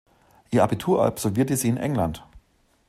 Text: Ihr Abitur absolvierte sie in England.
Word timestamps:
Ihr 0.49 0.63
Abitur 0.63 1.05
absolvierte 1.05 1.55
sie 1.55 1.67
in 1.69 1.77
England. 1.77 2.23